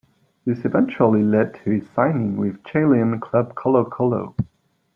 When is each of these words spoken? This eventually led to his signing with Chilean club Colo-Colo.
This 0.45 0.65
eventually 0.65 1.21
led 1.21 1.53
to 1.53 1.69
his 1.69 1.87
signing 1.91 2.35
with 2.35 2.63
Chilean 2.63 3.19
club 3.19 3.53
Colo-Colo. 3.53 4.35